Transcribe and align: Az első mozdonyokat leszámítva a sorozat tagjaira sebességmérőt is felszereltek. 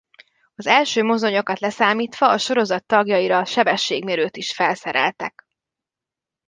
Az 0.55 0.67
első 0.67 1.03
mozdonyokat 1.03 1.59
leszámítva 1.59 2.29
a 2.29 2.37
sorozat 2.37 2.85
tagjaira 2.85 3.45
sebességmérőt 3.45 4.37
is 4.37 4.53
felszereltek. 4.53 5.45